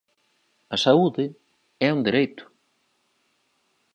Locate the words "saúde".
0.85-1.25